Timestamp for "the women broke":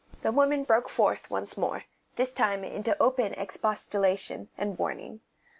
0.23-0.89